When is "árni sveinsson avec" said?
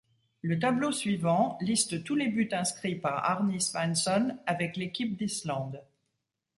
3.29-4.75